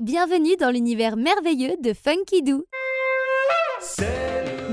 Bienvenue 0.00 0.56
dans 0.56 0.72
l'univers 0.72 1.16
merveilleux 1.16 1.76
de 1.80 1.92
Funky 1.92 2.42
Doo. 2.42 2.64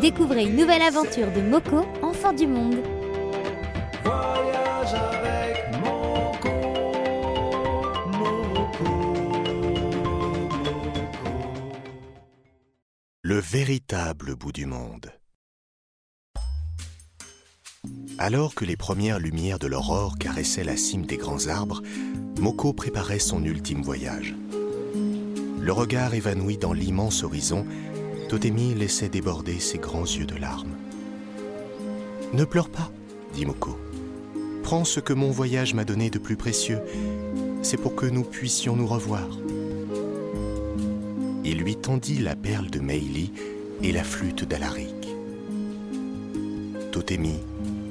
Découvrez 0.01 0.46
une 0.46 0.55
nouvelle 0.55 0.82
aventure 0.82 1.32
de 1.32 1.42
Moko, 1.42 1.86
enfant 2.01 2.33
du 2.33 2.47
monde. 2.47 2.82
Voyage 4.04 4.94
avec 4.96 5.79
Moko, 5.79 6.49
Moko, 8.07 8.89
Moko. 10.57 11.24
Le 13.22 13.38
véritable 13.38 14.35
bout 14.35 14.51
du 14.51 14.65
monde. 14.65 15.12
Alors 18.17 18.55
que 18.55 18.66
les 18.66 18.76
premières 18.76 19.20
lumières 19.20 19.59
de 19.59 19.67
l'aurore 19.67 20.17
caressaient 20.17 20.63
la 20.63 20.77
cime 20.77 21.05
des 21.05 21.17
grands 21.17 21.45
arbres, 21.45 21.84
Moko 22.40 22.73
préparait 22.73 23.20
son 23.20 23.44
ultime 23.44 23.84
voyage. 23.84 24.34
Le 25.62 25.71
regard 25.71 26.16
évanoui 26.16 26.57
dans 26.57 26.73
l'immense 26.73 27.23
horizon, 27.23 27.67
Totemi 28.29 28.73
laissait 28.73 29.09
déborder 29.09 29.59
ses 29.59 29.77
grands 29.77 30.05
yeux 30.05 30.25
de 30.25 30.35
larmes. 30.35 30.75
Ne 32.33 32.45
pleure 32.45 32.69
pas, 32.69 32.91
dit 33.35 33.45
Moko. 33.45 33.77
Prends 34.63 34.85
ce 34.85 34.99
que 34.99 35.13
mon 35.13 35.29
voyage 35.29 35.75
m'a 35.75 35.85
donné 35.85 36.09
de 36.09 36.17
plus 36.17 36.35
précieux. 36.35 36.79
C'est 37.61 37.77
pour 37.77 37.95
que 37.95 38.07
nous 38.07 38.23
puissions 38.23 38.75
nous 38.75 38.88
revoir. 38.88 39.27
Il 41.45 41.59
lui 41.59 41.75
tendit 41.75 42.17
la 42.17 42.35
perle 42.35 42.71
de 42.71 42.80
Meili 42.80 43.31
et 43.83 43.91
la 43.91 44.03
flûte 44.03 44.45
d'Alaric. 44.45 45.09
Totemi 46.91 47.35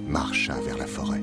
marcha 0.09 0.55
vers 0.61 0.77
la 0.77 0.87
forêt. 0.87 1.23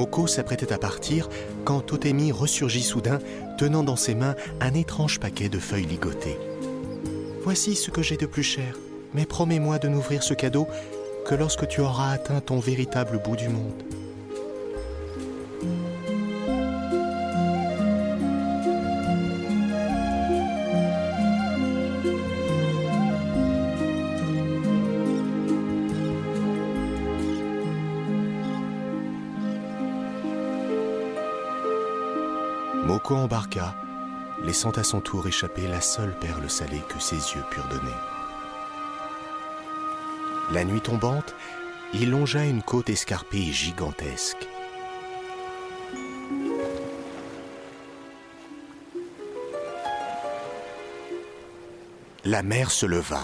Moko 0.00 0.26
s'apprêtait 0.26 0.72
à 0.72 0.78
partir 0.78 1.28
quand 1.66 1.82
Totemi 1.82 2.32
ressurgit 2.32 2.82
soudain, 2.82 3.18
tenant 3.58 3.82
dans 3.82 3.96
ses 3.96 4.14
mains 4.14 4.34
un 4.62 4.72
étrange 4.72 5.20
paquet 5.20 5.50
de 5.50 5.58
feuilles 5.58 5.84
ligotées. 5.84 6.38
Voici 7.42 7.76
ce 7.76 7.90
que 7.90 8.00
j'ai 8.00 8.16
de 8.16 8.24
plus 8.24 8.42
cher, 8.42 8.78
mais 9.12 9.26
promets-moi 9.26 9.78
de 9.78 9.88
n'ouvrir 9.88 10.22
ce 10.22 10.32
cadeau 10.32 10.66
que 11.26 11.34
lorsque 11.34 11.68
tu 11.68 11.82
auras 11.82 12.12
atteint 12.12 12.40
ton 12.40 12.60
véritable 12.60 13.20
bout 13.22 13.36
du 13.36 13.50
monde. 13.50 13.82
Moko 32.90 33.14
embarqua, 33.14 33.76
laissant 34.42 34.72
à 34.72 34.82
son 34.82 35.00
tour 35.00 35.28
échapper 35.28 35.68
la 35.68 35.80
seule 35.80 36.12
perle 36.18 36.50
salée 36.50 36.82
que 36.88 36.98
ses 36.98 37.14
yeux 37.14 37.44
purent 37.48 37.68
donner. 37.68 37.94
La 40.50 40.64
nuit 40.64 40.80
tombante, 40.80 41.36
il 41.94 42.10
longea 42.10 42.44
une 42.46 42.64
côte 42.64 42.90
escarpée 42.90 43.46
et 43.46 43.52
gigantesque. 43.52 44.44
La 52.24 52.42
mer 52.42 52.72
se 52.72 52.86
leva. 52.86 53.22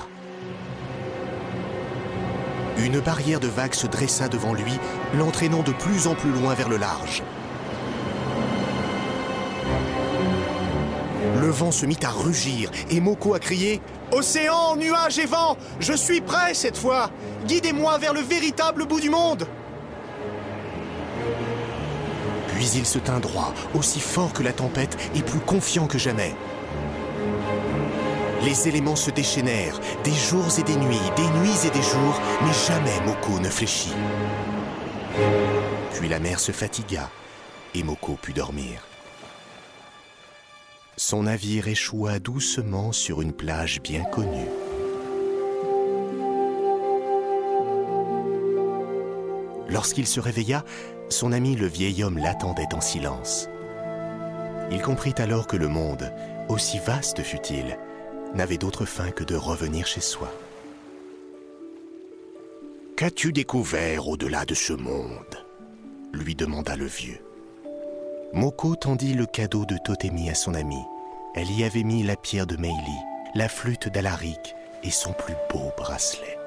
Une 2.78 3.00
barrière 3.00 3.40
de 3.40 3.48
vagues 3.48 3.74
se 3.74 3.88
dressa 3.88 4.28
devant 4.28 4.54
lui, 4.54 4.78
l'entraînant 5.18 5.64
de 5.64 5.72
plus 5.72 6.06
en 6.06 6.14
plus 6.14 6.30
loin 6.30 6.54
vers 6.54 6.68
le 6.68 6.76
large. 6.76 7.24
Le 11.40 11.48
vent 11.48 11.70
se 11.70 11.86
mit 11.86 11.98
à 12.02 12.10
rugir 12.10 12.70
et 12.90 13.00
Moko 13.00 13.34
a 13.34 13.38
crié 13.38 13.80
Océan, 14.12 14.76
nuages 14.76 15.18
et 15.18 15.26
vent, 15.26 15.56
je 15.80 15.92
suis 15.92 16.20
prêt 16.20 16.54
cette 16.54 16.76
fois. 16.76 17.10
Guidez-moi 17.46 17.98
vers 17.98 18.14
le 18.14 18.20
véritable 18.20 18.86
bout 18.86 19.00
du 19.00 19.10
monde. 19.10 19.46
Puis 22.54 22.68
il 22.76 22.86
se 22.86 22.98
tint 22.98 23.20
droit, 23.20 23.52
aussi 23.74 24.00
fort 24.00 24.32
que 24.32 24.42
la 24.42 24.52
tempête 24.52 24.96
et 25.14 25.22
plus 25.22 25.40
confiant 25.40 25.86
que 25.86 25.98
jamais. 25.98 26.34
Les 28.42 28.68
éléments 28.68 28.96
se 28.96 29.10
déchaînèrent, 29.10 29.80
des 30.04 30.12
jours 30.12 30.46
et 30.58 30.62
des 30.62 30.76
nuits, 30.76 31.00
des 31.16 31.28
nuits 31.40 31.66
et 31.66 31.70
des 31.70 31.82
jours, 31.82 32.20
mais 32.42 32.52
jamais 32.66 33.04
Moko 33.04 33.40
ne 33.40 33.50
fléchit. 33.50 33.92
Puis 35.94 36.08
la 36.08 36.20
mer 36.20 36.38
se 36.38 36.52
fatigua 36.52 37.10
et 37.74 37.82
Moko 37.82 38.16
put 38.22 38.32
dormir. 38.32 38.95
Son 41.08 41.22
navire 41.22 41.68
échoua 41.68 42.18
doucement 42.18 42.90
sur 42.90 43.22
une 43.22 43.32
plage 43.32 43.80
bien 43.80 44.02
connue. 44.02 44.50
Lorsqu'il 49.68 50.08
se 50.08 50.18
réveilla, 50.18 50.64
son 51.08 51.30
ami 51.30 51.54
le 51.54 51.68
vieil 51.68 52.02
homme 52.02 52.18
l'attendait 52.18 52.74
en 52.74 52.80
silence. 52.80 53.48
Il 54.72 54.82
comprit 54.82 55.14
alors 55.18 55.46
que 55.46 55.56
le 55.56 55.68
monde, 55.68 56.12
aussi 56.48 56.80
vaste 56.80 57.22
fût-il, 57.22 57.78
n'avait 58.34 58.58
d'autre 58.58 58.84
fin 58.84 59.12
que 59.12 59.22
de 59.22 59.36
revenir 59.36 59.86
chez 59.86 60.00
soi. 60.00 60.32
Qu'as-tu 62.96 63.32
découvert 63.32 64.08
au-delà 64.08 64.44
de 64.44 64.54
ce 64.54 64.72
monde? 64.72 65.46
lui 66.12 66.34
demanda 66.34 66.74
le 66.74 66.86
vieux. 66.86 67.20
Moko 68.32 68.74
tendit 68.74 69.14
le 69.14 69.26
cadeau 69.26 69.66
de 69.66 69.76
Totemi 69.84 70.30
à 70.30 70.34
son 70.34 70.54
ami. 70.54 70.82
Elle 71.36 71.52
y 71.52 71.62
avait 71.64 71.82
mis 71.82 72.02
la 72.02 72.16
pierre 72.16 72.46
de 72.46 72.56
Meili, 72.56 72.96
la 73.34 73.50
flûte 73.50 73.88
d'Alaric 73.88 74.54
et 74.82 74.90
son 74.90 75.12
plus 75.12 75.34
beau 75.52 75.70
bracelet. 75.76 76.38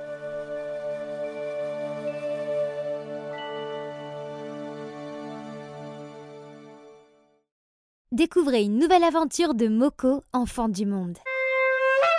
Découvrez 8.12 8.64
une 8.64 8.80
nouvelle 8.80 9.04
aventure 9.04 9.54
de 9.54 9.68
Moko, 9.68 10.24
enfant 10.34 10.70
du 10.70 10.88
monde. 10.88 11.20